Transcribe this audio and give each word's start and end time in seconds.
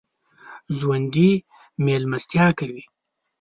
ژوندي 0.77 1.29
مېلمستیا 1.85 2.47
کوي 2.57 2.81